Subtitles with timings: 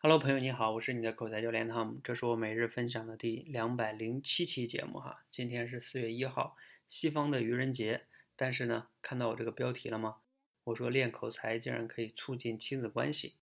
[0.00, 5.24] Hello，朋友你好，我是你的口才教练 Tom，这是我每日分享的第两百零七期节目哈。
[5.28, 6.56] 今天是四月一号，
[6.88, 8.06] 西方的愚人节。
[8.36, 10.18] 但是呢，看到我这个标题了吗？
[10.62, 13.34] 我说练口才竟然可以促进亲子关系，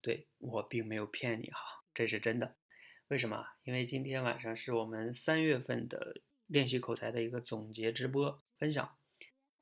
[0.00, 2.54] 对我并没有骗你哈，这是真的。
[3.08, 3.48] 为什么？
[3.64, 8.94] 因为今天晚上是我们三月份的练习口才的一个总结直播分享，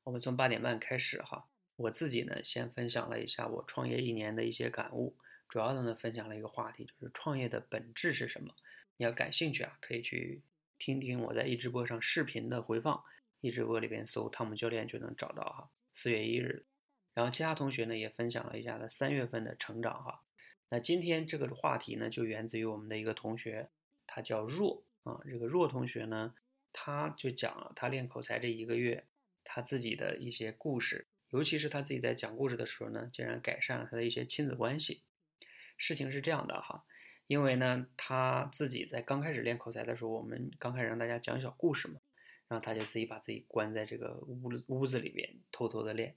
[0.04, 1.48] 我们从八点半开始哈。
[1.76, 5.16] 我自己呢，先分享了一下我创业一年的一些感悟。
[5.52, 8.54] 主要的呢，分享了一个话题，就是创业的本质是什么？
[8.96, 10.40] 你要感兴趣啊，可以去
[10.78, 13.04] 听听我在一直播上视频的回放，
[13.42, 15.70] 一直播里边搜汤姆教练就能找到哈。
[15.92, 16.64] 四月一日，
[17.12, 20.22] 然后其他同学呢也分享了一下他三月份的成长哈。
[20.70, 23.68] 那今天这个话题呢，就源自于我们的一个同学，
[24.06, 26.32] 他叫若啊，这个若同学呢，
[26.72, 29.04] 他就讲了他练口才这一个月，
[29.44, 35.02] 他自己的一些故事，尤其是他自己在讲故事的时候呢，竟然改善了他的一些亲子关系。
[35.82, 36.84] 事情是这样的哈，
[37.26, 42.00] 因为呢，他自己在刚开始练口才的时候，我们刚开始让大家讲小故事嘛，
[42.46, 46.14] 然后他就自己把自己关在这个屋屋子里边，偷偷的练。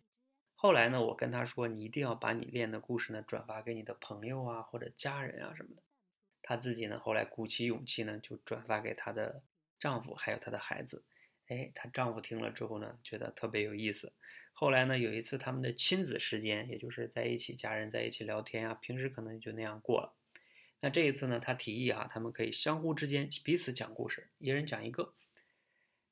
[0.53, 5.81] 后来呢，我跟他说，你一定要把你练的故事呢转发给你的朋友啊，或者家人啊什么的。
[6.43, 9.41] 他自己呢，后来鼓起勇气呢，就转发给她的
[9.79, 11.03] 丈夫还有她的孩子。
[11.47, 14.13] 哎，她丈夫听了之后呢，觉得特别有意思。
[14.53, 20.15] 后来呢，有一次他们的亲子时间，也就是在一起，家人在一起聊天啊，平时可能就那样过了。
[20.79, 25.13] 那这一次呢，他提议啊，他们可以相互之间彼此讲故事，一人讲一个。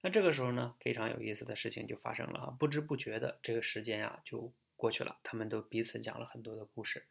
[0.01, 7.05] 那这个时候呢，非常有意思的事情就发生了啊，不知不觉的这个时间啊就过去了，他们都彼此讲了很多的故事。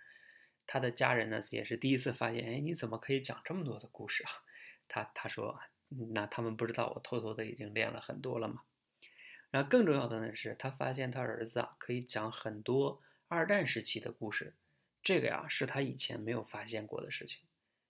[0.67, 4.31] 他的家人呢也是第一次发现，哎，你怎么可以讲这么多的故事啊？
[4.87, 5.59] 他他说，
[6.13, 8.63] 那他们不知道我偷偷的已经练了很多了嘛？
[9.51, 14.55] 然后更重要的呢是，他发现他儿子啊可以讲很多二战时期的故事，
[15.03, 17.41] 这个呀是他以前没有发现过的事情。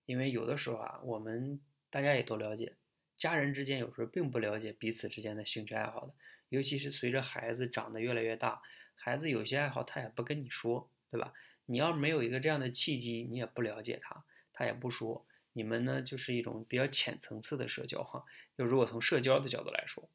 [0.04, 2.74] 因为有的时候啊，我们大家也都了解，
[3.16, 6.14] 家人之间有时候并不了解彼此之间的兴趣爱好的，
[6.48, 8.60] 尤其是随着孩子长得越来越大，
[8.96, 11.32] 孩子有些爱好他也不跟你说，对吧？
[11.66, 18.24] 你要没有一个这样的契机，你也不了解他，他也不说，你们呢就是一种比较浅层次的社交哈。
[18.56, 20.08] 就如果从社交的角度来说。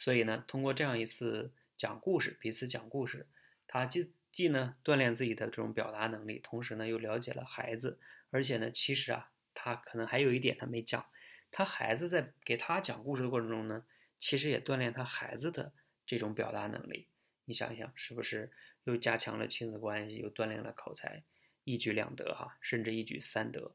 [0.00, 3.26] 所以呢，通过这样一次讲故事，彼此讲故事，
[3.66, 7.98] 他既既呢锻炼自己的这种表达能力，同时呢又了解了孩子，
[8.30, 11.04] 而且呢，其实啊，他可能还有一点他没讲，
[11.50, 13.84] 他孩子在给他讲故事的过程中呢，
[14.20, 15.72] 其实也锻炼他孩子的
[16.06, 17.08] 这种表达能力。
[17.46, 18.52] 你想一想，是不是
[18.84, 21.24] 又加强了亲子关系，又锻炼了口才，
[21.64, 23.74] 一举两得哈，甚至一举三得。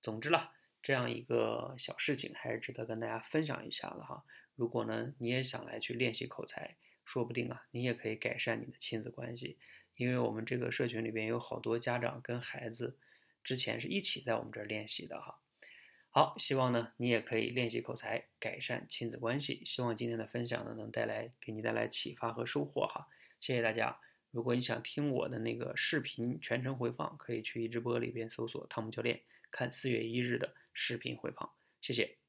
[0.00, 0.52] 总之了，
[0.82, 4.24] 这样一个小事情还是值得跟大家分享一下的哈。
[4.54, 9.58] 如果呢，你也想来去练习口才，说不定啊，你也可以改善你的亲子关系。
[9.96, 12.96] 因为我们这个社群里边有好多家长跟孩子
[13.44, 15.40] 之前是一起在我们这儿练习的哈。
[16.08, 19.62] 好，希望呢你也可以练习口才，改善亲子关系。
[19.64, 23.08] 希望今天的分享呢能带来给你带来启发和收获哈。
[23.40, 24.00] 谢谢大家。
[24.30, 29.20] 如果你想听我的那个视频全程回放，可以去一直播里边搜索汤姆教练，
[29.50, 31.50] 看四月一日的视频回放。
[31.80, 32.19] 谢谢。